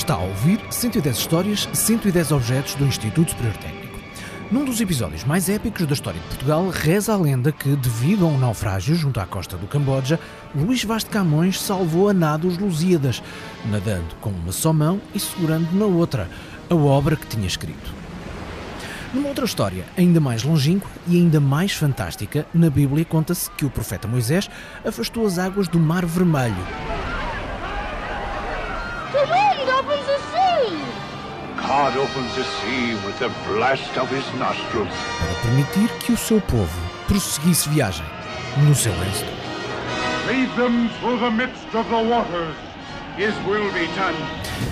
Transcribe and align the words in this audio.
Está 0.00 0.14
a 0.14 0.20
ouvir 0.20 0.58
110 0.70 1.18
histórias, 1.18 1.68
110 1.74 2.32
objetos 2.32 2.74
do 2.74 2.86
Instituto 2.86 3.32
Superior 3.32 3.54
Técnico. 3.58 3.98
Num 4.50 4.64
dos 4.64 4.80
episódios 4.80 5.24
mais 5.24 5.50
épicos 5.50 5.86
da 5.86 5.92
história 5.92 6.18
de 6.18 6.26
Portugal, 6.26 6.70
reza 6.70 7.12
a 7.12 7.18
lenda 7.18 7.52
que, 7.52 7.76
devido 7.76 8.24
a 8.24 8.28
um 8.28 8.38
naufrágio 8.38 8.94
junto 8.94 9.20
à 9.20 9.26
costa 9.26 9.58
do 9.58 9.66
Camboja, 9.66 10.18
Luís 10.54 10.82
Vaz 10.84 11.04
de 11.04 11.10
Camões 11.10 11.60
salvou 11.60 12.08
a 12.08 12.14
nado 12.14 12.48
os 12.48 12.56
Lusíadas, 12.56 13.22
nadando 13.66 14.14
com 14.22 14.30
uma 14.30 14.52
só 14.52 14.72
mão 14.72 15.02
e 15.14 15.20
segurando 15.20 15.70
na 15.74 15.84
outra 15.84 16.30
a 16.70 16.74
obra 16.74 17.14
que 17.14 17.26
tinha 17.26 17.46
escrito. 17.46 17.92
Numa 19.12 19.28
outra 19.28 19.44
história, 19.44 19.84
ainda 19.98 20.18
mais 20.18 20.42
longínqua 20.42 20.90
e 21.06 21.18
ainda 21.18 21.40
mais 21.40 21.72
fantástica, 21.72 22.46
na 22.54 22.70
Bíblia 22.70 23.04
conta-se 23.04 23.50
que 23.50 23.66
o 23.66 23.70
profeta 23.70 24.08
Moisés 24.08 24.48
afastou 24.82 25.26
as 25.26 25.38
águas 25.38 25.68
do 25.68 25.78
Mar 25.78 26.06
Vermelho. 26.06 26.66
The 29.12 29.26
wind 29.26 29.68
opens 29.68 30.06
the 30.06 30.18
sea. 30.30 30.76
God 31.56 31.96
opens 31.96 32.34
the 32.36 32.44
sea 32.44 32.94
with 33.04 33.18
the 33.18 33.30
blast 33.48 33.96
of 33.98 34.08
his 34.14 34.24
nostrils. 34.38 34.88
para 35.18 35.34
permitir 35.42 35.88
que 35.98 36.12
o 36.12 36.16
seu 36.16 36.40
povo 36.40 36.80
prosseguisse 37.08 37.68
viagem 37.70 38.06
no 38.64 38.74
seu 38.74 38.92
êxito. 39.02 39.30
Lead 40.28 40.48
them 40.54 40.88
through 41.00 41.18
the 41.18 41.30
midst 41.30 41.74
of 41.74 41.88
the 41.88 42.02
waters. 42.08 42.54
His 43.16 43.34
will 43.46 43.72
be 43.72 43.86
done. 43.96 44.16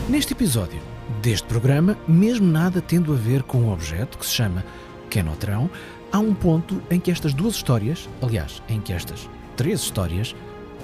Neste 0.09 0.35
episódio 0.35 0.81
deste 1.21 1.47
programa, 1.49 1.97
mesmo 2.07 2.47
nada 2.47 2.81
tendo 2.81 3.13
a 3.13 3.17
ver 3.17 3.43
com 3.43 3.59
o 3.65 3.73
objeto 3.73 4.19
que 4.19 4.25
se 4.25 4.33
chama 4.33 4.65
Quenotrão, 5.11 5.69
há 6.13 6.19
um 6.21 6.33
ponto 6.33 6.81
em 6.91 7.01
que 7.01 7.11
estas 7.11 7.35
duas 7.35 7.55
histórias, 7.57 8.09
aliás, 8.23 8.63
em 8.69 8.81
que 8.81 8.93
estas 8.93 9.29
três 9.57 9.81
histórias, 9.81 10.35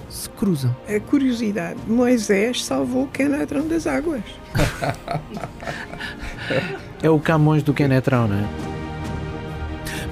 se 0.08 0.28
cruzam. 0.30 0.74
A 0.88 1.00
curiosidade, 1.00 1.78
Moisés 1.86 2.64
salvou 2.64 3.04
o 3.04 3.08
Quenatrão 3.08 3.66
das 3.66 3.86
águas. 3.86 4.22
É 7.02 7.10
o 7.10 7.20
Camões 7.20 7.62
do 7.62 7.74
Quenetrão, 7.74 8.28
não 8.28 8.36
é? 8.36 8.74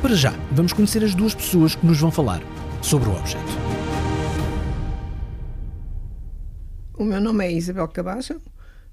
Para 0.02 0.14
já, 0.14 0.34
vamos 0.50 0.72
conhecer 0.72 1.02
as 1.04 1.14
duas 1.14 1.34
pessoas 1.34 1.74
que 1.74 1.86
nos 1.86 1.98
vão 1.98 2.10
falar 2.10 2.42
sobre 2.82 3.08
o 3.08 3.12
objeto. 3.16 3.42
O 6.98 7.04
meu 7.04 7.20
nome 7.20 7.46
é 7.46 7.52
Isabel 7.52 7.88
Cabasso, 7.88 8.40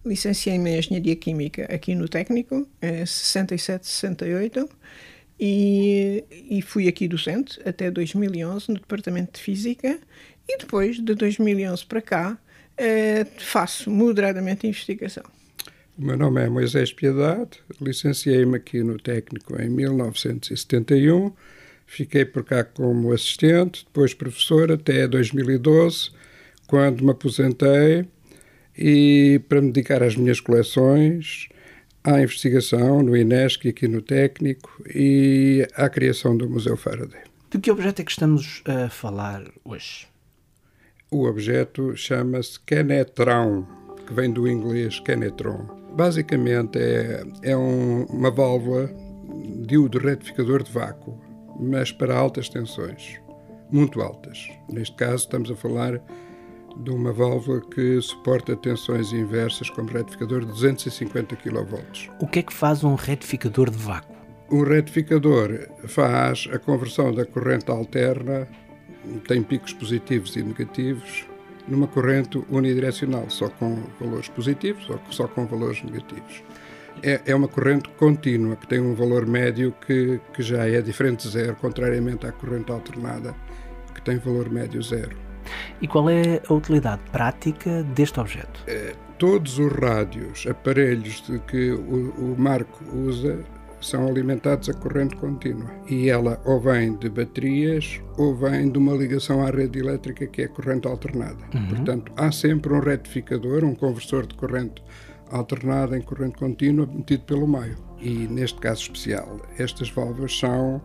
licenciei-me 0.06 0.69
em 0.72 0.80
Engenharia 0.80 1.16
Química 1.16 1.66
aqui 1.73 1.94
no 1.95 2.08
Técnico, 2.08 2.67
em 2.81 3.06
67, 3.06 3.86
68, 3.86 4.69
e, 5.39 6.23
e 6.50 6.61
fui 6.61 6.88
aqui 6.88 7.08
docente 7.08 7.59
até 7.66 7.89
2011 7.89 8.69
no 8.69 8.75
Departamento 8.75 9.34
de 9.34 9.41
Física, 9.41 10.00
e 10.50 10.58
depois, 10.58 10.97
de 10.97 11.14
2011 11.14 11.86
para 11.86 12.02
cá, 12.02 12.38
eh, 12.75 13.25
faço 13.38 13.92
moderadamente 13.92 14.66
investigação. 14.66 15.23
O 15.95 16.02
meu 16.02 16.17
nome 16.17 16.41
é 16.41 16.50
Moisés 16.50 16.91
Piedade, 16.91 17.59
licenciei-me 17.80 18.56
aqui 18.58 18.81
no 18.81 18.97
técnico 18.97 19.61
em 19.61 19.69
1971, 19.69 21.31
fiquei 21.86 22.25
por 22.25 22.44
cá 22.44 22.64
como 22.64 23.11
assistente, 23.11 23.86
depois 23.86 24.14
professor 24.14 24.72
até 24.72 25.08
2012, 25.08 26.11
quando 26.67 27.03
me 27.03 27.11
aposentei 27.11 28.08
e 28.75 29.41
para 29.47 29.61
me 29.61 29.72
dedicar 29.72 30.02
às 30.02 30.16
minhas 30.16 30.39
coleções, 30.39 31.50
à 32.03 32.22
investigação 32.22 33.03
no 33.03 33.16
INESC 33.16 33.66
e 33.66 33.69
aqui 33.69 33.88
no 33.88 34.02
técnico 34.02 34.81
e 34.88 35.67
à 35.75 35.89
criação 35.89 36.36
do 36.36 36.50
Museu 36.50 36.78
Faraday. 36.78 37.22
De 37.52 37.59
que 37.59 37.69
objeto 37.69 38.02
é 38.02 38.06
que 38.06 38.11
estamos 38.11 38.63
a 38.66 38.89
falar 38.89 39.44
hoje? 39.66 40.09
O 41.12 41.26
objeto 41.26 41.96
chama-se 41.96 42.60
Kenetrão, 42.60 43.68
que 44.06 44.14
vem 44.14 44.32
do 44.32 44.48
inglês 44.48 45.00
Kenetron. 45.00 45.66
Basicamente 45.94 46.78
é, 46.78 47.24
é 47.44 47.58
um- 47.58 48.04
uma 48.06 48.30
válvula 48.30 48.90
de 49.66 49.98
retificador 49.98 50.62
de 50.64 50.72
vácuo, 50.72 51.19
mas 51.59 51.92
para 51.92 52.16
altas 52.16 52.48
tensões, 52.48 53.19
muito 53.72 54.02
altas. 54.02 54.48
Neste 54.72 54.96
caso 54.96 55.24
estamos 55.24 55.50
a 55.50 55.56
falar 55.56 56.00
de 56.84 56.92
uma 56.92 57.12
válvula 57.12 57.59
que 57.62 58.00
suporta 58.02 58.56
tensões 58.56 59.12
inversas 59.12 59.69
como 59.72 59.90
retificador 59.90 60.42
de 60.42 60.48
250 60.52 61.36
kV. 61.36 62.09
O 62.19 62.28
que 62.28 62.40
é 62.40 62.44
que 62.44 62.53
faz 62.53 62.84
um 62.84 62.94
retificador 62.94 63.69
de 63.72 63.78
vácuo? 63.78 64.16
Um 64.52 64.64
retificador 64.64 65.68
faz 65.88 66.48
a 66.53 66.58
conversão 66.59 67.12
da 67.14 67.25
corrente 67.25 67.69
alterna, 67.69 68.48
tem 69.28 69.42
picos 69.42 69.74
positivos 69.74 70.36
e 70.36 70.44
negativos, 70.44 71.26
numa 71.68 71.88
corrente 71.88 72.42
unidirecional, 72.50 73.30
só 73.30 73.50
com 73.50 73.84
valores 74.00 74.28
positivos 74.30 74.90
ou 74.90 75.00
só 75.10 75.28
com 75.28 75.46
valores 75.46 75.84
negativos. 75.84 76.44
É, 77.02 77.22
é 77.28 77.36
uma 77.36 77.48
corrente 77.48 77.88
contínua, 77.90 78.56
que 78.56 78.68
tem 78.68 78.80
um 78.80 78.94
valor 78.94 79.26
médio 79.26 79.74
que, 79.86 80.20
que 80.34 80.42
já 80.42 80.68
é 80.68 80.82
diferente 80.82 81.28
de 81.28 81.34
zero, 81.34 81.56
contrariamente 81.56 82.26
à 82.26 82.32
corrente 82.32 82.72
alternada, 82.72 83.34
que 83.94 84.02
tem 84.02 84.18
valor 84.18 84.50
médio 84.50 84.82
zero. 84.82 85.16
E 85.81 85.88
qual 85.88 86.10
é 86.10 86.42
a 86.48 86.54
utilidade 86.54 87.02
prática 87.12 87.84
deste 87.84 88.20
objeto? 88.20 88.64
Todos 89.18 89.60
os 89.60 89.72
rádios, 89.72 90.46
aparelhos 90.48 91.22
de 91.22 91.40
que 91.40 91.72
o, 91.72 92.34
o 92.34 92.36
Marco 92.38 92.84
usa, 92.94 93.40
são 93.81 94.07
alimentados 94.07 94.69
a 94.69 94.73
corrente 94.73 95.16
contínua. 95.16 95.69
E 95.88 96.09
ela 96.09 96.41
ou 96.45 96.59
vem 96.59 96.95
de 96.97 97.09
baterias 97.09 98.01
ou 98.17 98.35
vem 98.35 98.72
de 98.72 98.78
uma 98.78 98.94
ligação 98.94 99.45
à 99.45 99.50
rede 99.50 99.79
elétrica 99.79 100.28
que 100.28 100.44
é 100.44 100.47
corrente 100.47 100.88
alternada. 100.88 101.44
Portanto, 101.69 102.12
há 102.16 102.31
sempre 102.31 102.73
um 102.73 102.79
retificador, 102.79 103.63
um 103.63 103.75
conversor 103.75 104.25
de 104.28 104.35
corrente 104.35 104.84
alternada 105.31 105.97
em 105.97 106.01
corrente 106.01 106.38
contínua 106.38 106.88
metido 106.88 107.23
pelo 107.23 107.47
meio. 107.47 107.78
E 108.00 108.28
neste 108.28 108.59
caso 108.59 108.81
especial, 108.84 109.39
estas 109.57 109.89
válvulas 109.89 110.38
são 110.38 110.81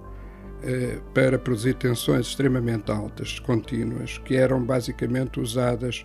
eh, 0.62 0.98
para 1.12 1.38
produzir 1.38 1.74
tensões 1.74 2.26
extremamente 2.26 2.90
altas, 2.90 3.38
contínuas, 3.38 4.18
que 4.18 4.34
eram 4.34 4.64
basicamente 4.64 5.38
usadas 5.38 6.04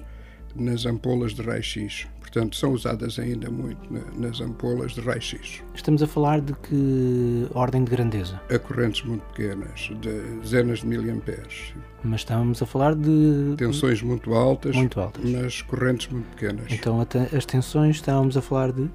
nas 0.55 0.85
ampolas 0.85 1.33
de 1.33 1.41
raio-x. 1.41 2.07
Portanto, 2.19 2.55
são 2.55 2.73
usadas 2.73 3.17
ainda 3.17 3.49
muito 3.49 3.91
na- 3.91 4.27
nas 4.27 4.39
ampolas 4.39 4.91
de 4.91 5.01
raio-x. 5.01 5.63
Estamos 5.73 6.03
a 6.03 6.07
falar 6.07 6.41
de 6.41 6.53
que 6.53 7.47
ordem 7.55 7.83
de 7.83 7.89
grandeza? 7.89 8.39
A 8.53 8.59
correntes 8.59 9.03
muito 9.03 9.23
pequenas, 9.33 9.89
de 9.99 10.21
dezenas 10.41 10.79
de 10.79 10.85
miliamperes. 10.87 11.73
Mas 12.03 12.21
estamos 12.21 12.61
a 12.61 12.65
falar 12.67 12.93
de. 12.93 13.55
Tensões 13.57 14.01
muito 14.03 14.33
altas, 14.35 14.75
Muito 14.75 14.99
altas. 15.01 15.23
mas 15.25 15.61
correntes 15.63 16.07
muito 16.09 16.27
pequenas. 16.35 16.71
Então 16.71 16.99
as 17.35 17.45
tensões 17.47 17.95
estávamos 17.95 18.37
a 18.37 18.41
falar 18.41 18.71
de. 18.71 18.87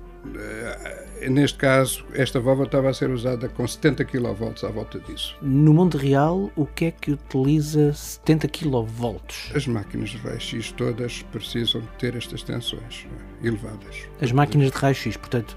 Neste 1.29 1.59
caso, 1.59 2.05
esta 2.13 2.39
válvula 2.39 2.67
estava 2.67 2.91
a 2.91 2.95
ser 2.95 3.11
usada 3.11 3.49
com 3.49 3.67
70 3.67 4.05
kV 4.05 4.27
à 4.63 4.69
volta 4.69 4.99
disso. 5.01 5.37
No 5.41 5.73
mundo 5.73 5.97
real, 5.97 6.51
o 6.55 6.67
que 6.67 6.87
é 6.87 6.91
que 6.91 7.13
utiliza 7.13 7.93
70 7.93 8.49
kV? 8.49 9.21
As 9.55 9.67
máquinas 9.67 10.11
de 10.11 10.19
raio-x 10.19 10.73
todas 10.73 11.23
precisam 11.33 11.83
ter 11.99 12.15
estas 12.17 12.43
tensões 12.43 13.07
eh, 13.43 13.47
elevadas. 13.49 14.09
As 14.21 14.33
máquinas 14.33 14.71
de 14.71 14.77
raio-x, 14.77 15.17
portanto, 15.17 15.57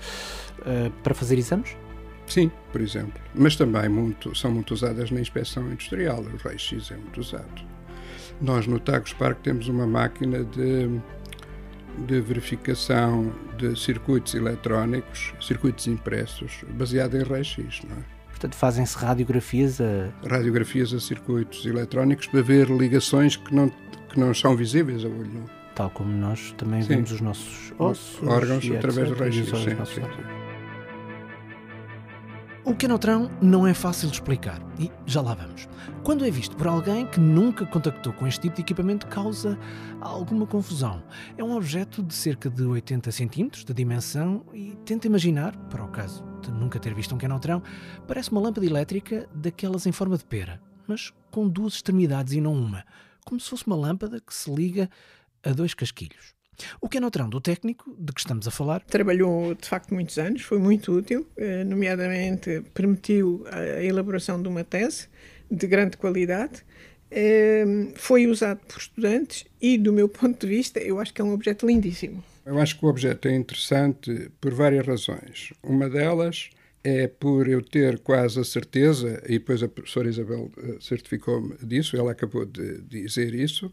eh, 0.66 0.92
para 1.04 1.14
fazer 1.14 1.38
exames? 1.38 1.76
Sim, 2.28 2.52
por 2.72 2.82
exemplo. 2.82 3.22
Mas 3.34 3.56
também 3.56 3.90
muito, 3.90 4.36
são 4.36 4.52
muito 4.52 4.74
usadas 4.74 5.12
na 5.12 5.20
inspeção 5.20 5.66
industrial. 5.72 6.22
O 6.22 6.38
raio-x 6.38 6.92
é 6.92 6.96
muito 6.96 7.20
usado. 7.20 7.66
Nós 8.40 8.68
no 8.68 8.80
Tagus 8.80 9.14
Park 9.14 9.40
temos 9.42 9.68
uma 9.68 9.88
máquina 9.88 10.44
de, 10.44 11.00
de 12.06 12.20
verificação 12.22 13.32
de 13.58 13.78
circuitos 13.80 14.36
eletrónicos, 14.36 15.34
circuitos 15.42 15.88
impressos, 15.88 16.64
baseada 16.70 17.18
em 17.18 17.24
raio-x. 17.24 17.82
Não 17.88 17.98
é? 17.98 18.18
Portanto, 18.30 18.56
fazem-se 18.56 18.96
radiografias 18.98 19.82
a. 19.82 20.10
Radiografias 20.30 20.94
a 20.94 21.00
circuitos 21.00 21.66
eletrónicos 21.66 22.28
para 22.28 22.42
ver 22.42 22.70
ligações 22.70 23.36
que 23.36 23.54
não, 23.54 23.70
que 24.10 24.20
não 24.20 24.34
são 24.34 24.56
visíveis 24.56 25.04
a 25.04 25.08
olho 25.08 25.26
nu. 25.26 25.46
Tal 25.74 25.90
como 25.90 26.12
nós 26.12 26.54
também 26.58 26.82
Sim. 26.82 26.88
vemos 26.90 27.12
os 27.12 27.22
nossos 27.22 27.74
ossos. 27.80 28.22
órgãos 28.28 28.70
através 28.70 29.10
do 29.10 29.16
raio-x. 29.16 29.52
O 32.68 32.76
Quenotrão 32.76 33.32
não 33.42 33.66
é 33.66 33.74
fácil 33.74 34.10
de 34.10 34.16
explicar 34.16 34.62
e 34.78 34.92
já 35.06 35.22
lá 35.22 35.34
vamos. 35.34 35.70
Quando 36.04 36.26
é 36.26 36.30
visto 36.30 36.54
por 36.58 36.68
alguém 36.68 37.08
que 37.08 37.18
nunca 37.18 37.66
contactou 37.66 38.12
com 38.12 38.28
este 38.28 38.42
tipo 38.42 38.58
de 38.58 38.62
equipamento, 38.62 39.08
causa 39.08 39.58
alguma 40.02 40.46
confusão. 40.46 41.02
É 41.38 41.44
um 41.46 41.56
objeto 41.56 42.04
de 42.04 42.14
cerca 42.14 42.50
de 42.50 42.64
80 42.64 43.10
centímetros 43.10 43.64
de 43.64 43.74
dimensão 43.74 44.46
e 44.54 44.78
tenta 44.84 45.08
imaginar, 45.08 45.56
para 45.70 45.82
o 45.82 45.88
caso 45.88 46.26
de 46.42 46.52
nunca 46.52 46.78
ter 46.78 46.94
visto 46.94 47.16
um 47.16 47.18
Quenotrão, 47.18 47.64
parece 48.06 48.34
uma 48.34 48.42
lâmpada 48.42 48.66
elétrica 48.66 49.30
daquelas 49.34 49.86
em 49.86 49.94
forma 49.94 50.18
de 50.18 50.26
pera, 50.26 50.62
mas 50.86 51.14
com 51.32 51.48
duas 51.48 51.76
extremidades 51.76 52.34
e 52.34 52.42
não 52.42 52.54
uma, 52.54 52.84
como 53.24 53.40
se 53.40 53.50
fosse 53.50 53.66
uma 53.66 53.78
lâmpada 53.78 54.20
que 54.20 54.34
se 54.34 54.54
liga 54.54 54.90
a 55.42 55.54
dois 55.54 55.74
casquilhos. 55.74 56.37
O 56.82 56.90
Quenotrão 56.90 57.30
do 57.30 57.40
técnico, 57.40 57.96
de 58.00 58.14
que 58.14 58.20
estamos 58.20 58.48
a 58.48 58.52
falar, 58.52 58.82
Trabalhou 58.86 59.54
de 59.54 59.68
facto 59.68 59.94
muitos 59.94 60.18
anos, 60.18 60.42
foi 60.42 60.58
muito 60.60 60.92
útil, 60.92 61.28
eh, 61.38 61.64
nomeadamente 61.64 62.64
permitiu 62.74 63.46
a 63.52 63.84
elaboração 63.84 64.42
de 64.42 64.48
uma 64.48 64.64
tese 64.64 65.08
de 65.50 65.68
grande 65.68 65.98
qualidade. 65.98 66.64
Eh, 67.12 67.66
Foi 67.96 68.28
usado 68.28 68.60
por 68.68 68.78
estudantes 68.80 69.46
e, 69.62 69.78
do 69.78 69.94
meu 69.94 70.10
ponto 70.10 70.46
de 70.46 70.56
vista, 70.56 70.80
eu 70.80 71.00
acho 71.00 71.14
que 71.14 71.22
é 71.22 71.24
um 71.24 71.32
objeto 71.34 71.66
lindíssimo. 71.68 72.24
Eu 72.46 72.58
acho 72.60 72.78
que 72.80 72.86
o 72.86 72.90
objeto 72.90 73.28
é 73.28 73.36
interessante 73.36 74.32
por 74.40 74.54
várias 74.54 74.86
razões. 74.86 75.54
Uma 75.62 75.90
delas 75.90 76.50
é 76.84 77.08
por 77.08 77.48
eu 77.48 77.62
ter 77.62 78.00
quase 78.00 78.40
a 78.40 78.44
certeza, 78.44 79.22
e 79.26 79.34
depois 79.40 79.62
a 79.62 79.68
professora 79.68 80.08
Isabel 80.10 80.50
eh, 80.58 80.78
certificou-me 80.80 81.56
disso, 81.64 81.96
ela 81.98 82.12
acabou 82.12 82.46
de 82.46 82.82
dizer 82.82 83.34
isso, 83.36 83.72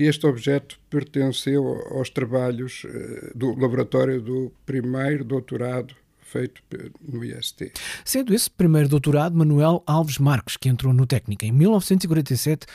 que 0.00 0.04
este 0.06 0.26
objeto 0.26 0.80
pertenceu 0.88 1.62
aos 1.90 2.08
trabalhos 2.08 2.86
eh, 2.86 3.32
do 3.34 3.54
laboratório 3.54 4.18
do 4.18 4.50
primeiro 4.64 5.22
doutorado 5.22 5.94
feito 6.22 6.62
no 7.06 7.22
IST. 7.22 7.70
Sendo 8.02 8.32
esse 8.32 8.48
primeiro 8.48 8.88
doutorado 8.88 9.36
Manuel 9.36 9.82
Alves 9.86 10.16
Marques, 10.16 10.56
que 10.56 10.70
entrou 10.70 10.94
no 10.94 11.06
Técnica 11.06 11.44
em 11.44 11.52
1947 11.52 12.66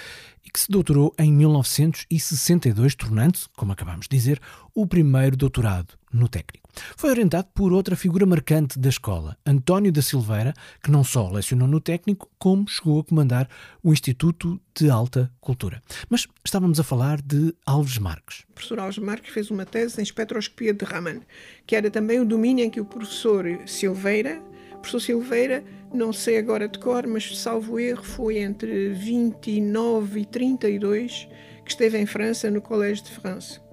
e 0.46 0.52
que 0.52 0.60
se 0.60 0.70
doutorou 0.70 1.16
em 1.18 1.34
1962, 1.34 2.94
tornando-se, 2.94 3.50
como 3.58 3.72
acabamos 3.72 4.08
de 4.08 4.16
dizer, 4.16 4.40
o 4.76 4.86
primeiro 4.86 5.36
doutorado 5.36 5.98
no 6.16 6.28
técnico. 6.28 6.70
Foi 6.98 7.10
orientado 7.10 7.48
por 7.54 7.72
outra 7.74 7.96
figura 7.96 8.26
marcante 8.26 8.80
da 8.80 8.90
escola, 8.90 9.38
António 9.46 9.92
da 9.92 10.02
Silveira, 10.02 10.54
que 10.84 10.92
não 10.92 11.04
só 11.04 11.30
lecionou 11.30 11.68
no 11.68 11.80
técnico, 11.80 12.30
como 12.38 12.68
chegou 12.68 13.00
a 13.00 13.04
comandar 13.04 13.50
o 13.84 13.94
Instituto 13.94 14.60
de 14.76 14.90
Alta 14.90 15.32
Cultura. 15.40 15.82
Mas 16.10 16.28
estávamos 16.44 16.80
a 16.80 16.84
falar 16.84 17.22
de 17.22 17.54
Alves 17.66 17.98
Marques. 17.98 18.44
O 18.50 18.54
professor 18.54 18.80
Alves 18.80 18.98
Marques 18.98 19.34
fez 19.34 19.52
uma 19.52 19.66
tese 19.66 20.00
em 20.00 20.04
espectroscopia 20.04 20.74
de 20.74 20.86
Raman, 20.86 21.22
que 21.66 21.76
era 21.76 21.90
também 21.90 22.20
o 22.20 22.26
domínio 22.26 22.66
em 22.66 22.70
que 22.70 22.82
o 22.82 22.86
professor 22.86 23.46
Silveira, 23.66 24.42
professor 24.82 25.00
Silveira, 25.00 25.64
não 25.94 26.12
sei 26.12 26.38
agora 26.38 26.68
de 26.68 26.78
cor, 26.78 27.08
mas 27.08 27.38
salvo 27.40 27.80
erro, 27.80 28.04
foi 28.04 28.38
entre 28.38 28.90
29 28.90 30.22
e 30.22 30.26
32 30.26 31.28
que 31.64 31.72
esteve 31.72 31.98
em 31.98 32.06
França, 32.06 32.52
no 32.52 32.62
Colégio 32.62 33.06
de 33.06 33.12
França. 33.12 33.65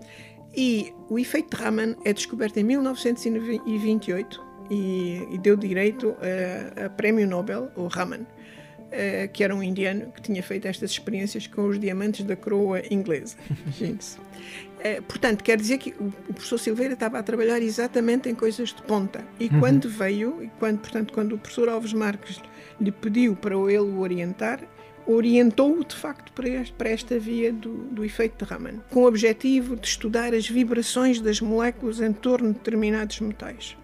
E 0.54 0.92
o 1.08 1.18
efeito 1.18 1.56
de 1.56 1.62
Raman 1.62 1.96
é 2.04 2.12
descoberto 2.12 2.58
em 2.58 2.64
1928 2.64 4.52
e, 4.70 5.26
e 5.30 5.38
deu 5.38 5.56
direito 5.56 6.14
a, 6.20 6.86
a, 6.86 6.90
prémio 6.90 7.26
Nobel, 7.26 7.70
o 7.74 7.86
Raman, 7.86 8.20
uh, 8.20 9.32
que 9.32 9.42
era 9.42 9.54
um 9.54 9.62
indiano 9.62 10.12
que 10.12 10.20
tinha 10.20 10.42
feito 10.42 10.66
estas 10.68 10.90
experiências 10.90 11.46
com 11.46 11.68
os 11.68 11.78
diamantes 11.78 12.24
da 12.24 12.36
coroa 12.36 12.82
inglesa. 12.90 13.36
uh, 13.80 15.02
portanto, 15.08 15.42
quer 15.42 15.56
dizer 15.56 15.78
que 15.78 15.94
o, 15.98 16.12
o, 16.28 16.34
professor 16.34 16.58
Silveira 16.58 16.94
estava 16.94 17.18
a 17.18 17.22
trabalhar 17.22 17.60
exatamente 17.60 18.28
em 18.28 18.34
coisas 18.34 18.74
de 18.74 18.82
ponta. 18.82 19.24
E 19.40 19.46
uhum. 19.46 19.60
quando 19.60 19.88
veio, 19.88 20.42
e 20.42 20.48
quando, 20.58 20.80
portanto, 20.80 21.12
quando 21.14 21.34
o 21.34 21.38
professor 21.38 21.68
Alves 21.70 21.94
Marques 21.94 22.40
lhe 22.78 22.92
pediu 22.92 23.34
para 23.34 23.54
ele 23.54 23.78
o 23.78 24.00
orientar, 24.00 24.60
orientou-o 25.06 25.84
de 25.84 25.94
facto 25.94 26.32
para, 26.32 26.48
este, 26.48 26.72
para 26.74 26.90
esta 26.90 27.18
via 27.18 27.52
do, 27.52 27.84
do, 27.88 28.04
efeito 28.04 28.44
de 28.44 28.50
Raman, 28.50 28.78
com 28.90 29.02
o 29.02 29.06
objetivo 29.06 29.76
de 29.76 29.86
estudar 29.86 30.34
as 30.34 30.48
vibrações 30.48 31.20
das 31.20 31.40
moléculas 31.40 32.00
em 32.00 32.12
torno 32.12 32.48
de 32.48 32.54
determinados 32.54 33.20
metais. 33.20 33.76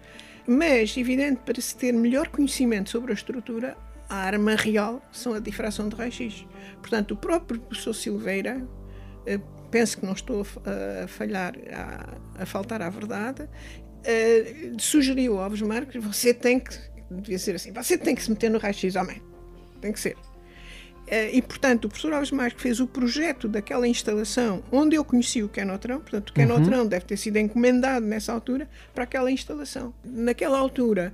Mas, 0.47 0.97
evidente, 0.97 1.41
para 1.45 1.59
se 1.61 1.75
ter 1.75 1.91
melhor 1.91 2.27
conhecimento 2.29 2.89
sobre 2.89 3.11
a 3.11 3.13
estrutura, 3.13 3.77
a 4.09 4.15
arma 4.15 4.55
real 4.55 5.01
são 5.11 5.33
a 5.33 5.39
difração 5.39 5.87
de 5.87 5.95
raio-x. 5.95 6.45
Portanto, 6.81 7.11
o 7.11 7.17
próprio 7.17 7.59
professor 7.59 7.93
Silveira, 7.93 8.67
eh, 9.27 9.39
penso 9.69 9.99
que 9.99 10.05
não 10.05 10.13
estou 10.13 10.41
a 11.03 11.07
falhar, 11.07 11.53
a, 11.71 12.41
a 12.41 12.45
faltar 12.45 12.81
à 12.81 12.89
verdade, 12.89 13.47
eh, 14.03 14.71
sugeriu 14.79 15.37
ao 15.37 15.43
Alves 15.43 15.61
Marques, 15.61 16.03
você 16.03 16.33
tem 16.33 16.59
que, 16.59 16.75
devia 17.11 17.37
ser 17.37 17.55
assim, 17.55 17.71
você 17.71 17.97
tem 17.97 18.15
que 18.15 18.23
se 18.23 18.31
meter 18.31 18.49
no 18.49 18.57
raio-x, 18.57 18.95
homem, 18.95 19.21
tem 19.79 19.91
que 19.91 19.99
ser. 19.99 20.17
Eh, 21.09 21.31
e, 21.33 21.41
portanto, 21.41 21.85
o 21.85 21.89
professor 21.89 22.13
Alves 22.13 22.31
Marques 22.31 22.61
fez 22.61 22.79
o 22.79 22.85
projeto 22.85 23.47
daquela 23.47 23.87
instalação 23.87 24.63
onde 24.71 24.95
eu 24.95 25.03
conheci 25.03 25.41
o 25.41 25.49
Kenotrão, 25.49 25.99
portanto, 25.99 26.29
o 26.29 26.33
Kenotrão 26.33 26.83
uhum. 26.83 26.87
deve 26.87 27.05
ter 27.05 27.17
sido 27.17 27.37
encomendado 27.37 28.05
nessa 28.05 28.31
altura 28.31 28.69
para 28.93 29.05
aquela 29.05 29.31
instalação. 29.31 29.91
Naquela 30.05 30.59
altura, 30.59 31.11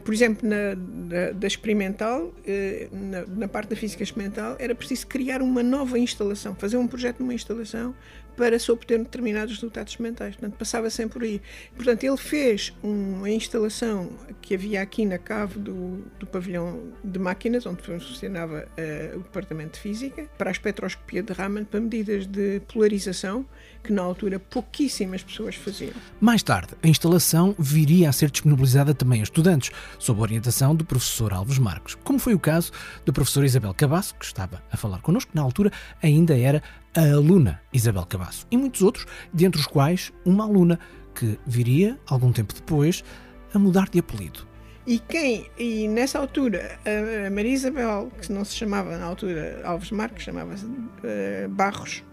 por 0.00 0.12
exemplo, 0.12 0.48
na, 0.48 0.74
da, 0.74 1.30
da 1.32 1.46
experimental, 1.46 2.34
eh, 2.44 2.88
na, 2.90 3.24
na, 3.26 3.48
parte 3.48 3.70
da 3.70 3.76
física 3.76 4.02
experimental, 4.02 4.56
era 4.58 4.74
preciso 4.74 5.06
criar 5.06 5.40
uma 5.40 5.62
nova 5.62 5.96
instalação, 5.96 6.56
fazer 6.56 6.76
um 6.76 6.88
projeto 6.88 7.18
de 7.18 7.22
uma 7.22 7.32
instalação 7.32 7.94
para 8.36 8.58
se 8.58 8.70
obter 8.70 8.98
determinados 8.98 9.54
resultados 9.54 9.96
mentais. 9.96 10.36
Portanto, 10.36 10.58
passava 10.58 10.90
sempre 10.90 11.18
por 11.18 11.22
aí. 11.22 11.42
Portanto, 11.74 12.04
ele 12.04 12.16
fez 12.16 12.74
uma 12.82 13.30
instalação 13.30 14.10
que 14.42 14.54
havia 14.54 14.82
aqui 14.82 15.06
na 15.06 15.18
cave 15.18 15.58
do, 15.58 16.04
do 16.18 16.26
pavilhão 16.26 16.92
de 17.02 17.18
máquinas, 17.18 17.64
onde 17.64 17.82
funcionava 17.82 18.68
uh, 18.68 19.18
o 19.18 19.22
departamento 19.22 19.74
de 19.74 19.80
física, 19.80 20.28
para 20.36 20.50
a 20.50 20.52
espectroscopia 20.52 21.22
de 21.22 21.32
Raman, 21.32 21.64
para 21.64 21.80
medidas 21.80 22.26
de 22.26 22.60
polarização, 22.72 23.46
que 23.86 23.92
na 23.92 24.02
altura 24.02 24.38
pouquíssimas 24.38 25.22
pessoas 25.22 25.54
faziam. 25.54 25.92
Mais 26.20 26.42
tarde, 26.42 26.74
a 26.82 26.88
instalação 26.88 27.54
viria 27.58 28.08
a 28.08 28.12
ser 28.12 28.30
disponibilizada 28.30 28.92
também 28.92 29.20
a 29.20 29.22
estudantes, 29.22 29.70
sob 29.98 30.20
a 30.20 30.22
orientação 30.22 30.74
do 30.74 30.84
professor 30.84 31.32
Alves 31.32 31.58
Marques, 31.58 31.94
como 32.02 32.18
foi 32.18 32.34
o 32.34 32.38
caso 32.38 32.72
da 33.04 33.12
professora 33.12 33.46
Isabel 33.46 33.72
Cabasso, 33.72 34.14
que 34.16 34.24
estava 34.24 34.62
a 34.70 34.76
falar 34.76 35.00
connosco, 35.00 35.30
na 35.34 35.42
altura 35.42 35.70
ainda 36.02 36.36
era 36.36 36.62
a 36.94 37.00
aluna 37.00 37.60
Isabel 37.72 38.04
Cabasso, 38.06 38.46
e 38.50 38.56
muitos 38.56 38.82
outros, 38.82 39.06
dentre 39.32 39.60
os 39.60 39.66
quais 39.66 40.12
uma 40.24 40.44
aluna 40.44 40.78
que 41.14 41.38
viria, 41.46 41.98
algum 42.06 42.32
tempo 42.32 42.52
depois, 42.52 43.04
a 43.54 43.58
mudar 43.58 43.88
de 43.88 43.98
apelido. 43.98 44.46
E 44.86 45.00
quem, 45.00 45.50
e 45.58 45.88
nessa 45.88 46.18
altura, 46.18 46.78
a 47.26 47.30
Maria 47.30 47.52
Isabel, 47.52 48.10
que 48.20 48.32
não 48.32 48.44
se 48.44 48.54
chamava 48.54 48.96
na 48.96 49.04
altura 49.04 49.60
Alves 49.64 49.90
Marques, 49.90 50.22
chamava-se 50.22 50.64
uh, 50.64 51.48
Barros, 51.48 52.04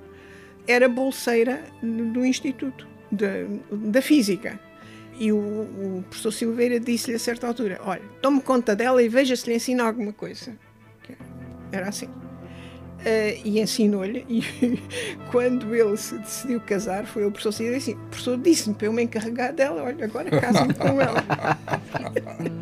era 0.67 0.87
bolseira 0.87 1.63
do 1.81 2.25
Instituto 2.25 2.87
da 3.71 4.01
Física. 4.01 4.59
E 5.19 5.31
o, 5.31 5.37
o 5.37 6.03
professor 6.09 6.31
Silveira 6.31 6.79
disse-lhe 6.79 7.15
a 7.15 7.19
certa 7.19 7.47
altura: 7.47 7.79
Olha, 7.85 8.01
tome 8.21 8.41
conta 8.41 8.75
dela 8.75 9.01
e 9.01 9.07
veja 9.07 9.35
se 9.35 9.47
lhe 9.47 9.55
ensina 9.55 9.83
alguma 9.83 10.11
coisa. 10.11 10.57
Era 11.71 11.89
assim. 11.89 12.07
Uh, 12.07 13.41
e 13.43 13.59
ensinou-lhe. 13.59 14.25
E 14.29 15.29
quando 15.31 15.75
ele 15.75 15.97
se 15.97 16.17
decidiu 16.17 16.61
casar, 16.61 17.05
foi 17.05 17.25
o 17.25 17.31
professor 17.31 17.51
Silveira 17.51 17.77
assim: 17.77 17.93
o 17.93 18.07
professor 18.07 18.37
disse-me 18.37 18.75
para 18.75 18.87
eu 18.87 18.93
me 18.93 19.03
encarregar 19.03 19.53
dela, 19.53 19.83
olha, 19.83 20.05
agora 20.05 20.29
casa-me 20.39 20.73
com 20.73 21.01
ela. 21.01 21.23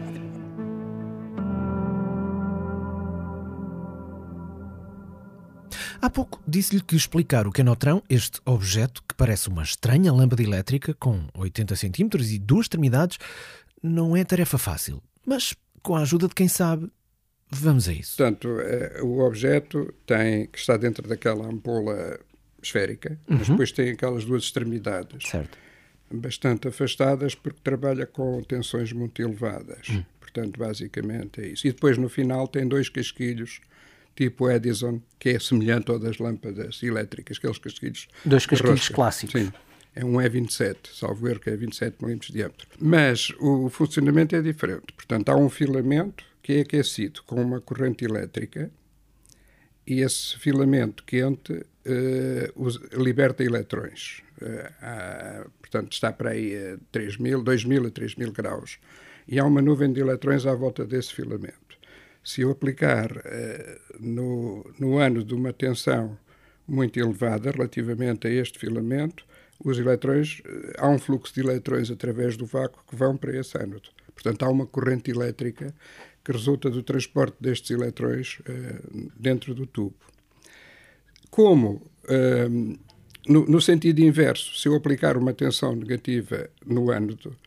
Há 6.02 6.10
pouco 6.10 6.42
disse-lhe 6.48 6.82
que 6.82 6.96
explicar 6.96 7.46
o 7.46 7.52
canotrão, 7.52 8.02
este 8.10 8.42
objeto 8.44 9.04
que 9.08 9.14
parece 9.14 9.50
uma 9.50 9.62
estranha 9.62 10.12
lâmpada 10.12 10.42
elétrica 10.42 10.96
com 10.96 11.28
80 11.36 11.76
centímetros 11.76 12.32
e 12.32 12.40
duas 12.40 12.66
extremidades, 12.66 13.20
não 13.84 14.18
é 14.18 14.24
tarefa 14.24 14.58
fácil. 14.58 15.02
Mas, 15.24 15.54
com 15.84 15.96
a 15.96 16.02
ajuda 16.02 16.28
de 16.28 16.34
quem 16.34 16.48
sabe, 16.48 16.92
vamos 17.52 17.88
a 17.88 17.94
isso. 17.94 18.18
Portanto, 18.18 18.60
é, 18.62 19.00
o 19.04 19.20
objeto 19.20 19.94
tem 20.08 20.48
que 20.48 20.58
está 20.58 20.76
dentro 20.76 21.08
daquela 21.08 21.46
ampola 21.46 22.20
esférica, 22.62 23.20
uhum. 23.30 23.38
mas 23.38 23.48
depois 23.50 23.72
tem 23.72 23.92
aquelas 23.92 24.26
duas 24.26 24.44
extremidades. 24.44 25.30
Certo. 25.30 25.56
Bastante 26.10 26.68
afastadas 26.68 27.36
porque 27.36 27.60
trabalha 27.64 28.08
com 28.08 28.42
tensões 28.42 28.92
muito 28.92 29.22
elevadas. 29.22 29.88
Uhum. 29.90 30.04
Portanto, 30.20 30.58
basicamente 30.60 31.42
é 31.42 31.48
isso. 31.50 31.68
E 31.68 31.72
depois, 31.72 31.96
no 31.98 32.10
final, 32.10 32.48
tem 32.48 32.68
dois 32.68 32.90
casquilhos 32.90 33.62
tipo 34.16 34.50
Edison, 34.50 35.02
que 35.20 35.30
é 35.30 35.40
semelhante 35.40 35.92
ao 35.92 36.00
das 36.00 36.18
lâmpadas 36.18 36.82
elétricas, 36.84 37.38
aqueles 37.38 37.58
casquilhos. 37.58 38.08
Dois 38.26 38.46
casquilhos 38.46 38.90
clássicos. 38.90 39.42
Sim. 39.42 39.52
É 39.94 40.06
um 40.06 40.14
E27, 40.14 40.78
salvo 40.94 41.28
erro 41.28 41.40
que 41.40 41.50
é 41.50 41.56
27 41.56 41.98
milímetros 42.02 42.32
de 42.32 42.38
diâmetro. 42.38 42.68
Mas 42.80 43.30
o 43.40 43.70
funcionamento 43.70 44.36
é 44.36 44.42
diferente. 44.42 44.94
Portanto, 44.96 45.30
há 45.30 45.36
um 45.36 45.50
filamento 45.50 46.24
que 46.42 46.54
é 46.54 46.60
aquecido 46.62 47.22
com 47.24 47.42
uma 47.42 47.60
corrente 47.60 48.06
elétrica 48.06 48.72
e 49.86 50.02
esse 50.02 50.38
filamento 50.38 51.04
quente 51.04 51.54
uh, 51.54 53.02
liberta 53.04 53.44
eletrões. 53.44 54.22
Uh, 54.42 54.74
há, 54.82 55.46
portanto, 55.60 55.92
está 55.92 56.14
para 56.14 56.32
aí 56.32 56.56
a 56.56 56.78
3 56.92 57.18
mil, 57.18 57.44
2 57.44 57.66
mil 57.66 57.86
a 57.86 57.92
3 57.92 58.16
mil 58.16 58.32
graus. 58.32 58.80
E 59.28 59.40
há 59.40 59.46
uma 59.46 59.62
nuvem 59.62 59.92
de 59.92 60.00
eletrões 60.00 60.46
à 60.46 60.54
volta 60.54 60.86
desse 60.86 61.14
filamento. 61.14 61.71
Se 62.24 62.42
eu 62.42 62.52
aplicar 62.52 63.12
uh, 63.12 63.80
no, 64.00 64.66
no 64.80 64.98
ano 64.98 65.24
de 65.24 65.34
uma 65.34 65.52
tensão 65.52 66.18
muito 66.68 67.00
elevada 67.00 67.52
relativamente 67.52 68.28
a 68.28 68.30
este 68.30 68.60
filamento, 68.60 69.26
os 69.64 69.78
eletrões, 69.80 70.40
uh, 70.40 70.74
há 70.78 70.88
um 70.88 71.00
fluxo 71.00 71.34
de 71.34 71.42
eletrões 71.42 71.90
através 71.90 72.38
do 72.38 72.46
vácuo 72.46 72.84
que 72.88 72.96
vão 72.96 73.18
para 73.18 73.36
esse 73.36 73.58
ânodo. 73.58 73.90
Portanto, 74.14 74.44
há 74.44 74.50
uma 74.50 74.68
corrente 74.68 75.10
elétrica 75.10 75.74
que 76.24 76.32
resulta 76.32 76.70
do 76.70 76.84
transporte 76.84 77.38
destes 77.40 77.72
eletrões 77.72 78.40
uh, 78.42 79.12
dentro 79.20 79.56
do 79.56 79.66
tubo. 79.66 79.96
Como, 81.32 81.82
no, 83.26 83.46
no, 83.46 83.62
sentido 83.62 84.00
inverso, 84.00 84.54
se 84.60 84.68
eu 84.68 84.76
aplicar 84.76 85.16
uma 85.16 85.34
tensão 85.34 85.74
negativa 85.74 86.50
no 86.66 86.92
ânodo, 86.92 87.38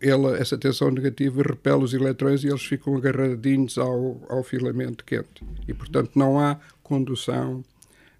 ele, 0.00 0.38
essa 0.38 0.56
tensão 0.56 0.90
negativa 0.90 1.42
repele 1.42 1.84
os 1.84 1.92
eletrões 1.92 2.44
e 2.44 2.48
eles 2.48 2.64
ficam 2.64 2.96
agarradinhos 2.96 3.76
ao, 3.78 4.20
ao 4.28 4.42
filamento 4.42 5.04
quente. 5.04 5.44
E, 5.66 5.74
portanto, 5.74 6.12
não 6.14 6.38
há 6.38 6.58
condução 6.82 7.64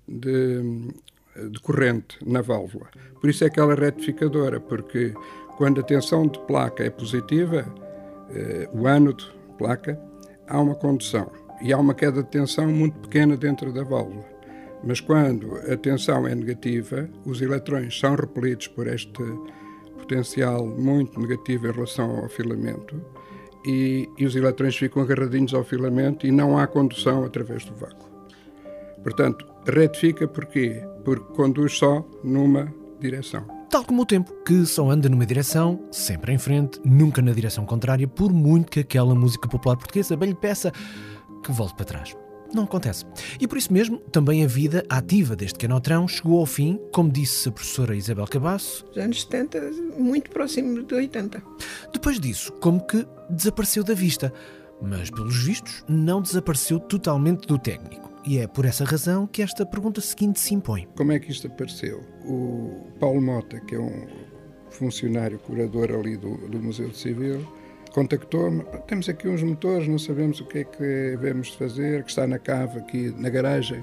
de, 0.07 0.61
de 1.51 1.61
corrente 1.61 2.19
na 2.25 2.41
válvula. 2.41 2.89
Por 3.21 3.31
isso 3.31 3.45
é 3.45 3.51
que 3.51 3.61
ela 3.61 3.73
é 3.73 3.77
retificadora, 3.77 4.59
porque 4.61 5.15
quando 5.57 5.81
a 5.81 5.85
tensão 5.85 6.27
de 6.27 6.39
placa 6.41 6.83
é 6.83 6.91
positiva, 6.91 7.65
eh, 8.31 8.69
o 8.73 8.87
ânodo, 8.87 9.25
placa, 9.57 9.99
há 10.49 10.61
uma 10.61 10.75
condução 10.75 11.31
e 11.63 11.73
há 11.73 11.79
uma 11.79 11.95
queda 11.95 12.23
de 12.23 12.29
tensão 12.29 12.67
muito 12.67 12.99
pequena 13.01 13.37
dentro 13.37 13.73
da 13.73 13.85
válvula. 13.85 14.25
Mas 14.83 15.01
quando 15.01 15.57
a 15.71 15.77
tensão 15.77 16.27
é 16.27 16.35
negativa, 16.35 17.09
os 17.25 17.41
eletrões 17.41 17.99
são 17.99 18.15
repelidos 18.17 18.69
por 18.69 18.87
este 18.87 19.23
potencial 20.05 20.67
muito 20.67 21.19
negativo 21.19 21.67
em 21.67 21.73
relação 21.73 22.19
ao 22.19 22.29
filamento 22.29 23.01
e, 23.65 24.09
e 24.19 24.27
os 24.27 24.37
eletrões 24.37 24.77
ficam 24.77 25.03
agarradinhos 25.03 25.55
ao 25.55 25.65
filamento 25.65 26.27
e 26.27 26.31
não 26.31 26.59
há 26.59 26.67
condução 26.67 27.25
através 27.25 27.65
do 27.65 27.75
vácuo. 27.75 28.09
Portanto, 29.03 29.47
retifica 29.67 30.29
porquê? 30.29 30.83
Porque 31.05 31.33
conduz 31.35 31.77
só 31.79 32.07
numa 32.23 32.73
direção. 33.01 33.45
Tal 33.71 33.85
como 33.85 34.03
o 34.03 34.07
tempo, 34.07 34.33
que 34.45 34.65
só 34.67 34.89
anda 34.89 35.09
numa 35.09 35.27
direção, 35.27 35.81
sempre 35.91 36.33
em 36.33 36.39
frente, 36.39 36.81
nunca 36.85 37.21
na 37.21 37.33
direção 37.33 37.67
contrária, 37.67 38.07
por 38.07 38.33
muito 38.33 38.71
que 38.71 38.81
aquela 38.81 39.15
música 39.15 39.49
popular 39.49 39.77
portuguesa 39.77 40.17
bem 40.17 40.29
lhe 40.29 40.35
peça 40.35 40.73
que 41.43 41.51
volte 41.51 41.75
para 41.75 41.85
trás. 41.85 42.24
Não 42.55 42.65
acontece. 42.65 43.05
E 43.41 43.49
por 43.49 43.59
isso 43.59 43.73
mesmo, 43.73 43.99
também 43.99 44.45
a 44.45 44.47
vida 44.47 44.85
ativa 44.89 45.35
deste 45.35 45.59
canotrão 45.59 46.07
chegou 46.07 46.39
ao 46.39 46.47
fim, 46.47 46.79
como 46.93 47.11
disse 47.11 47.49
a 47.49 47.53
professora 47.53 47.97
Isabel 47.97 48.27
Cabasso. 48.27 48.87
Os 48.91 48.97
anos 48.97 49.23
70, 49.23 49.61
muito 49.99 50.31
próximo 50.31 50.85
de 50.85 50.95
80. 50.95 51.43
Depois 51.93 52.21
disso, 52.21 52.53
como 52.61 52.85
que 52.87 53.07
desapareceu 53.29 53.83
da 53.83 53.95
vista. 53.95 54.33
Mas, 54.81 55.11
pelos 55.11 55.45
vistos, 55.45 55.85
não 55.89 56.21
desapareceu 56.21 56.79
totalmente 56.79 57.47
do 57.47 57.59
técnico. 57.59 58.13
E 58.27 58.39
é 58.39 58.47
por 58.47 58.65
essa 58.65 58.85
razão 58.85 59.27
que 59.27 59.43
esta 59.43 59.67
pergunta 59.67 60.01
seguinte 60.01 60.41
se 60.41 60.55
impõe. 60.55 60.89
Como 60.97 61.13
é 61.13 61.19
que 61.19 61.31
isto 61.31 61.47
apareceu? 61.47 62.03
O 62.25 62.87
Paulo 62.99 63.21
Mota, 63.21 63.61
que 63.61 63.75
é 63.75 63.79
um 63.79 64.07
funcionário 64.71 65.39
curador 65.39 65.93
ali 65.93 66.17
do, 66.17 66.37
do 66.49 66.61
Museu 66.61 66.89
de 66.89 66.97
Civil, 66.97 67.47
contactou-me. 67.95 68.65
Temos 68.89 69.09
aqui 69.09 69.29
uns 69.29 69.43
motores, 69.43 69.87
não 69.87 69.99
sabemos 69.99 70.41
o 70.41 70.45
que 70.45 70.59
é 70.59 70.65
que 70.65 70.79
devemos 70.79 71.51
fazer, 71.51 72.03
que 72.03 72.11
está 72.11 72.27
na 72.27 72.41
cave 72.41 72.81
aqui 72.81 73.15
na 73.17 73.31
garagem. 73.31 73.83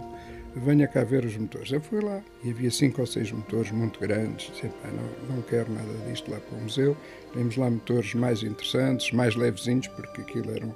Venha 0.54 0.86
cá 0.86 1.06
ver 1.06 1.24
os 1.24 1.38
motores. 1.38 1.72
Eu 1.72 1.80
fui 1.80 2.02
lá 2.02 2.22
e 2.44 2.50
havia 2.50 2.70
cinco 2.70 3.00
ou 3.00 3.08
seis 3.08 3.32
motores 3.32 3.72
muito 3.72 4.02
grandes. 4.02 4.52
Disse, 4.52 4.70
não, 4.84 5.36
não 5.38 5.42
quero 5.44 5.72
nada 5.72 5.88
disto 6.10 6.30
lá 6.30 6.38
para 6.42 6.58
o 6.58 6.62
museu. 6.62 6.98
Temos 7.34 7.56
lá 7.56 7.70
motores 7.70 8.14
mais 8.14 8.44
interessantes, 8.44 9.14
mais 9.14 9.34
levezinhos, 9.38 9.88
porque 9.88 10.20
aquilo 10.20 10.52
eram 10.54 10.76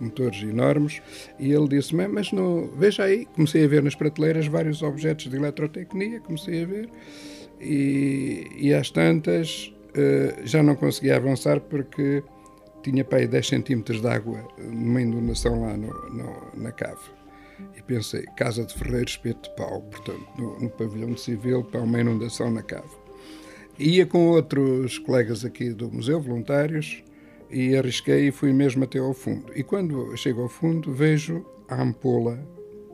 motores 0.00 0.42
enormes. 0.42 1.02
E 1.38 1.52
ele 1.52 1.68
disse: 1.68 1.94
Mas 1.94 2.32
no, 2.32 2.68
veja 2.68 3.04
aí. 3.04 3.26
Comecei 3.34 3.66
a 3.66 3.68
ver 3.68 3.82
nas 3.82 3.94
prateleiras 3.94 4.46
vários 4.46 4.82
objetos 4.82 5.28
de 5.28 5.36
eletrotecnia. 5.36 6.20
Comecei 6.20 6.62
a 6.62 6.66
ver. 6.66 6.88
E, 7.60 8.46
e 8.56 8.72
às 8.72 8.90
tantas 8.90 9.74
uh, 9.90 10.46
já 10.46 10.62
não 10.62 10.74
conseguia 10.74 11.16
avançar 11.16 11.60
porque 11.60 12.22
tinha 12.82 13.04
para 13.04 13.18
aí 13.18 13.26
10 13.26 13.46
centímetros 13.46 14.00
de 14.00 14.08
água 14.08 14.46
numa 14.58 15.00
inundação 15.00 15.62
lá 15.62 15.76
no, 15.76 15.92
no, 16.10 16.52
na 16.54 16.72
cave. 16.72 17.00
E 17.76 17.82
pensei, 17.82 18.24
Casa 18.36 18.64
de 18.64 18.74
Ferreiro, 18.74 19.08
espeto 19.08 19.48
de 19.48 19.56
pau, 19.56 19.82
portanto, 19.82 20.26
no, 20.36 20.58
no 20.60 20.70
pavilhão 20.70 21.16
civil, 21.16 21.62
para 21.64 21.80
uma 21.80 22.00
inundação 22.00 22.50
na 22.50 22.62
cave. 22.62 23.02
Ia 23.78 24.04
com 24.06 24.28
outros 24.28 24.98
colegas 24.98 25.44
aqui 25.44 25.70
do 25.70 25.90
museu, 25.90 26.20
voluntários, 26.20 27.02
e 27.50 27.76
arrisquei 27.76 28.28
e 28.28 28.32
fui 28.32 28.52
mesmo 28.52 28.84
até 28.84 28.98
ao 28.98 29.12
fundo. 29.12 29.52
E 29.54 29.62
quando 29.62 30.16
chego 30.16 30.42
ao 30.42 30.48
fundo, 30.48 30.92
vejo 30.92 31.44
a 31.68 31.82
ampola 31.82 32.38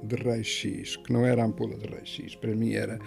de 0.02 0.16
raio-x, 0.16 0.96
que 0.96 1.12
não 1.12 1.24
era 1.24 1.42
a 1.42 1.46
ampola 1.46 1.76
de 1.76 1.86
raio-x, 1.86 2.34
para 2.36 2.54
mim 2.54 2.72
era 2.72 2.98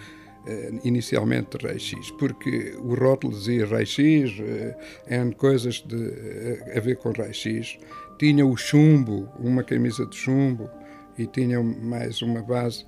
inicialmente 0.82 1.56
raio-x, 1.62 2.10
porque 2.12 2.74
o 2.78 2.94
rótulo 2.94 3.32
dizia 3.32 3.66
raio-x, 3.66 4.32
uh, 4.40 5.36
coisas 5.36 5.76
de, 5.86 5.96
uh, 5.96 6.76
a 6.76 6.80
ver 6.80 6.96
com 6.96 7.12
raio-x. 7.12 7.78
Tinha 8.18 8.46
o 8.46 8.56
chumbo, 8.56 9.28
uma 9.38 9.62
camisa 9.62 10.06
de 10.06 10.16
chumbo, 10.16 10.68
e 11.18 11.26
tinha 11.26 11.62
mais 11.62 12.22
uma 12.22 12.42
base. 12.42 12.84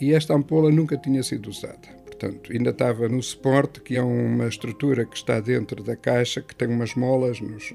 E 0.00 0.12
esta 0.12 0.34
ampola 0.34 0.70
nunca 0.70 0.96
tinha 0.96 1.22
sido 1.22 1.48
usada. 1.48 1.98
Portanto, 2.04 2.52
ainda 2.52 2.70
estava 2.70 3.08
no 3.08 3.22
suporte, 3.22 3.80
que 3.80 3.96
é 3.96 4.02
uma 4.02 4.48
estrutura 4.48 5.04
que 5.04 5.16
está 5.16 5.40
dentro 5.40 5.82
da 5.82 5.96
caixa, 5.96 6.40
que 6.40 6.54
tem 6.54 6.68
umas 6.68 6.94
molas 6.94 7.40
nos, 7.40 7.72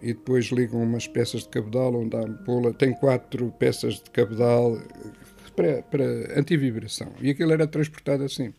e 0.00 0.08
depois 0.14 0.46
ligam 0.46 0.82
umas 0.82 1.06
peças 1.06 1.42
de 1.42 1.48
cabedal, 1.48 1.94
onde 1.94 2.16
a 2.16 2.20
ampola 2.20 2.72
tem 2.72 2.92
quatro 2.92 3.52
peças 3.58 3.94
de 3.94 4.10
cabedal 4.10 4.78
para, 5.54 5.82
para 5.82 6.38
antivibração. 6.38 7.12
E 7.20 7.30
aquilo 7.30 7.52
era 7.52 7.66
transportado 7.66 8.24
assim. 8.24 8.52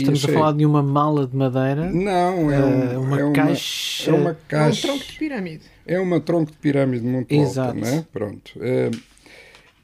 Estamos 0.00 0.24
a 0.24 0.28
falar 0.28 0.52
de 0.52 0.64
uma 0.64 0.82
mala 0.82 1.26
de 1.26 1.36
madeira? 1.36 1.90
Não, 1.90 2.50
é, 2.50 2.58
um, 2.58 2.96
uh, 2.96 3.02
uma, 3.02 3.20
é 3.20 3.32
caixa. 3.32 4.10
É 4.10 4.14
uma 4.14 4.34
caixa. 4.48 4.88
É 4.88 4.92
um 4.92 4.98
tronco 4.98 5.12
de 5.12 5.18
pirâmide. 5.18 5.64
É 5.86 6.00
um 6.00 6.20
tronco 6.20 6.52
de 6.52 6.58
pirâmide 6.58 7.04
muito 7.04 7.32
Exato. 7.32 7.78
alto, 7.78 7.80
né? 7.80 8.06
Pronto. 8.12 8.52
Uh, 8.56 8.98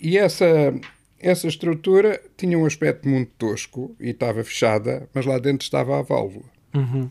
e 0.01 0.19
essa, 0.19 0.47
essa 1.21 1.49
estrutura 1.49 2.21
tinha 2.37 2.59
um 2.59 2.67
aspecto 2.67 3.09
muito 3.09 3.33
tosco 3.39 3.97
e 3.99 4.11
estava 4.11 4.45
fechada, 4.45 5.09
mas 5.15 5.25
lá 5.25 5.39
dentro 5.39 5.65
estava 5.65 5.99
a 5.99 6.03
válvula. 6.03 6.45
Uhum. 6.75 7.09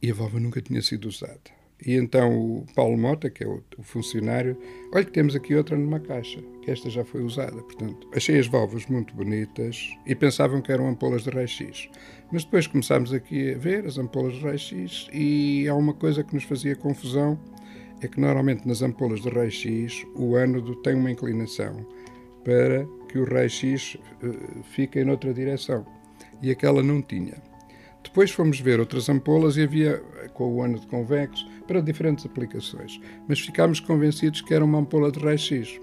E 0.00 0.10
a 0.10 0.14
válvula 0.14 0.40
nunca 0.40 0.62
tinha 0.62 0.80
sido 0.80 1.08
usada. 1.08 1.56
E 1.84 1.94
então 1.94 2.38
o 2.38 2.66
Paulo 2.74 2.96
Mota, 2.96 3.28
que 3.28 3.44
é 3.44 3.46
o, 3.46 3.62
o, 3.76 3.82
funcionário, 3.82 4.56
olha 4.92 5.04
que 5.04 5.12
temos 5.12 5.36
aqui 5.36 5.54
outra 5.54 5.76
numa 5.76 6.00
caixa, 6.00 6.42
que 6.62 6.70
esta 6.70 6.88
já 6.88 7.04
foi 7.04 7.22
usada. 7.22 7.56
Portanto, 7.62 8.08
achei 8.14 8.38
as 8.38 8.46
válvulas 8.46 8.86
muito 8.86 9.14
bonitas 9.14 9.90
e 10.06 10.14
pensavam 10.14 10.62
que 10.62 10.72
eram 10.72 10.88
ampolas 10.88 11.24
de 11.24 11.30
raio-x. 11.30 11.88
Mas 12.32 12.44
depois 12.44 12.66
começámos 12.66 13.12
aqui 13.12 13.54
a 13.54 13.58
ver 13.58 13.86
as 13.86 13.98
ampolas 13.98 14.34
de 14.34 14.40
raio-x 14.40 15.08
e 15.12 15.68
há 15.68 15.74
uma 15.74 15.92
coisa 15.92 16.24
que 16.24 16.34
nos 16.34 16.44
fazia 16.44 16.74
confusão, 16.74 17.38
é 18.00 18.08
que 18.08 18.20
normalmente 18.20 18.66
nas 18.66 18.82
ampolas 18.82 19.20
de 19.20 19.28
raio-x 19.28 20.06
o 20.14 20.34
ânodo 20.34 20.76
tem 20.76 20.94
uma 20.94 21.10
inclinação 21.10 21.86
para 22.42 22.86
que 23.08 23.18
o 23.18 23.24
raio-x 23.24 23.96
uh, 24.22 24.62
fique 24.62 24.98
em 24.98 25.10
outra 25.10 25.34
direção. 25.34 25.84
E 26.42 26.50
aquela 26.50 26.82
não 26.82 27.02
tinha. 27.02 27.34
Depois 28.06 28.30
fomos 28.30 28.60
ver 28.60 28.78
outras 28.78 29.08
ampolas 29.08 29.56
e 29.56 29.62
havia, 29.62 30.00
com 30.32 30.54
o 30.54 30.62
ânodo 30.62 30.86
convexo, 30.86 31.44
para 31.66 31.82
diferentes 31.82 32.24
aplicações, 32.24 33.00
mas 33.28 33.40
ficámos 33.40 33.80
convencidos 33.80 34.40
que 34.40 34.54
era 34.54 34.64
uma 34.64 34.78
ampola 34.78 35.10
de 35.10 35.18
raio-x. 35.18 35.80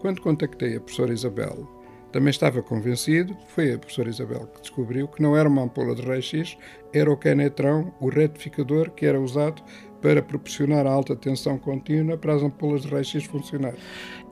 Quando 0.00 0.22
contactei 0.22 0.76
a 0.76 0.80
professora 0.80 1.12
Isabel, 1.12 1.68
também 2.10 2.30
estava 2.30 2.62
convencido, 2.62 3.36
foi 3.48 3.74
a 3.74 3.78
professora 3.78 4.08
Isabel 4.08 4.46
que 4.46 4.62
descobriu 4.62 5.06
que 5.08 5.22
não 5.22 5.36
era 5.36 5.46
uma 5.46 5.62
ampola 5.62 5.94
de 5.94 6.00
raio-x, 6.00 6.56
era 6.92 7.12
o 7.12 7.16
canetrão, 7.18 7.92
o 8.00 8.08
retificador 8.08 8.90
que 8.90 9.04
era 9.04 9.20
usado 9.20 9.62
para 10.00 10.22
proporcionar 10.22 10.86
a 10.86 10.90
alta 10.90 11.14
tensão 11.14 11.58
contínua 11.58 12.16
para 12.16 12.34
as 12.34 12.42
ampolas 12.42 12.82
de 12.82 12.88
raio-x 12.88 13.24
funcionar. 13.24 13.74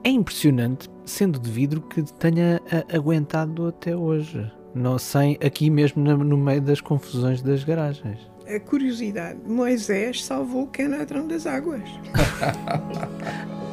É 0.03 0.09
impressionante, 0.09 0.89
sendo 1.05 1.39
de 1.39 1.51
vidro, 1.51 1.83
que 1.83 2.03
tenha 2.15 2.63
aguentado 2.91 3.67
até 3.67 3.95
hoje. 3.95 4.51
Não 4.77 4.99
sem 4.99 5.39
aqui 5.45 5.71
mesmo 5.71 6.03
no 6.03 6.37
meio 6.37 6.61
das 6.61 6.81
confusões 6.81 7.43
das 7.43 7.65
garagens 7.65 8.19
a 8.49 8.61
curiosidade, 8.61 9.39
Moisés 9.45 10.25
salvou 10.25 10.63
o 10.65 10.67
Canadrão 10.69 11.27
das 11.27 11.47
águas. 11.47 11.83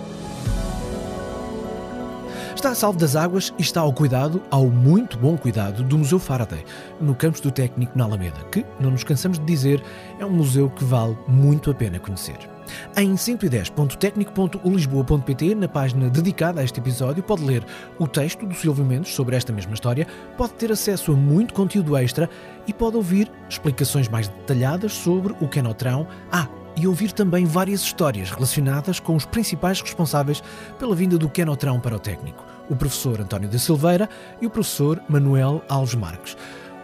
Está 2.56 2.74
salvo 2.74 2.98
das 2.98 3.16
águas 3.18 3.54
e 3.60 3.62
está 3.62 3.82
ao 3.82 3.92
cuidado, 3.92 4.42
ao 4.50 4.68
muito 4.68 5.18
bom 5.18 5.36
cuidado, 5.36 5.84
do 5.84 5.98
Museu 5.98 6.18
Faraday, 6.18 6.64
no 7.02 7.14
campus 7.14 7.42
do 7.42 7.52
Técnico 7.52 7.98
na 7.98 8.06
Alameda, 8.06 8.40
que, 8.52 8.66
não 8.80 8.90
nos 8.90 9.04
cansamos 9.04 9.38
de 9.38 9.44
dizer, 9.44 9.84
é 10.18 10.26
um 10.26 10.30
museu 10.30 10.70
que 10.70 10.86
vale 10.86 11.18
muito 11.28 11.70
a 11.70 11.74
pena 11.74 12.00
conhecer. 12.00 12.53
Em 12.96 13.14
110.tecnico.ulisboa.pt, 13.14 15.56
na 15.56 15.68
página 15.68 16.10
dedicada 16.10 16.62
a 16.62 16.64
este 16.64 16.80
episódio, 16.80 17.24
pode 17.24 17.44
ler 17.44 17.66
o 18.00 18.08
texto 18.08 18.46
do 18.46 18.54
Silvio 18.54 18.86
Mendes 18.86 19.14
sobre 19.14 19.36
esta 19.36 19.52
mesma 19.52 19.74
história, 19.74 20.08
pode 20.38 20.54
ter 20.54 20.72
acesso 20.72 21.12
a 21.12 21.16
muito 21.16 21.54
conteúdo 21.54 21.98
extra 21.98 22.30
e 22.68 22.74
pode 22.74 22.96
ouvir 22.96 23.32
explicações 23.50 24.08
mais 24.08 24.28
detalhadas 24.28 24.94
sobre 24.94 25.34
o 25.42 25.48
Canotrão. 25.48 26.08
Ah, 26.32 26.48
e 26.76 26.88
ouvir 26.88 27.12
também 27.12 27.46
várias 27.46 27.82
histórias 27.82 28.32
relacionadas 28.32 29.00
com 29.00 29.16
os 29.16 29.26
principais 29.26 29.82
responsáveis 29.82 30.42
pela 30.80 30.96
vinda 30.96 31.18
do 31.18 31.30
Canotrão 31.30 31.80
para 31.80 31.96
o 31.96 32.00
técnico, 32.00 32.44
o 32.70 32.76
professor 32.76 33.22
António 33.22 33.48
da 33.48 33.60
Silveira 33.60 34.10
e 34.42 34.48
o 34.48 34.50
professor 34.50 35.02
Manuel 35.08 35.64
Alves 35.70 35.96
Marques. 35.96 36.36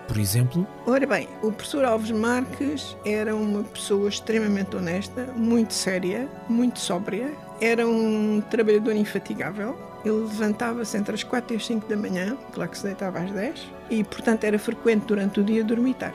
Por 0.09 0.17
exemplo? 0.17 0.67
Ora 0.87 1.05
bem, 1.05 1.29
o 1.43 1.51
professor 1.51 1.85
Alves 1.85 2.09
Marques 2.09 2.97
era 3.05 3.35
uma 3.35 3.63
pessoa 3.63 4.09
extremamente 4.09 4.75
honesta, 4.75 5.31
muito 5.35 5.71
séria, 5.71 6.27
muito 6.49 6.79
sóbria, 6.79 7.31
era 7.61 7.87
um 7.87 8.41
trabalhador 8.49 8.95
infatigável. 8.95 9.77
Ele 10.03 10.15
levantava-se 10.15 10.97
entre 10.97 11.13
as 11.13 11.23
4 11.23 11.53
e 11.53 11.57
as 11.57 11.65
5 11.67 11.87
da 11.87 11.95
manhã, 11.95 12.35
claro 12.51 12.71
que 12.71 12.77
se 12.79 12.85
deitava 12.85 13.19
às 13.19 13.31
10, 13.31 13.67
e 13.91 14.03
portanto 14.03 14.45
era 14.45 14.57
frequente 14.57 15.03
durante 15.03 15.41
o 15.41 15.43
dia 15.43 15.63
dormitar 15.63 16.13